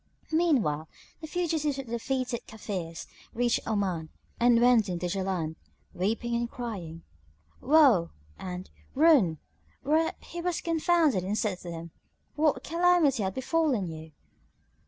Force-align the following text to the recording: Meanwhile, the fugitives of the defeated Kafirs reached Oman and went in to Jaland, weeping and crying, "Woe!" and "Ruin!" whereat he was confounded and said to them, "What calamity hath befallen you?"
Meanwhile, 0.31 0.89
the 1.19 1.27
fugitives 1.27 1.77
of 1.77 1.85
the 1.85 1.91
defeated 1.91 2.47
Kafirs 2.47 3.05
reached 3.35 3.59
Oman 3.67 4.09
and 4.39 4.59
went 4.59 4.89
in 4.89 4.97
to 4.97 5.05
Jaland, 5.05 5.57
weeping 5.93 6.35
and 6.35 6.49
crying, 6.49 7.03
"Woe!" 7.61 8.09
and 8.39 8.71
"Ruin!" 8.95 9.37
whereat 9.83 10.15
he 10.21 10.41
was 10.41 10.59
confounded 10.59 11.23
and 11.23 11.37
said 11.37 11.59
to 11.59 11.69
them, 11.69 11.91
"What 12.35 12.63
calamity 12.63 13.21
hath 13.21 13.35
befallen 13.35 13.89
you?" 13.89 14.11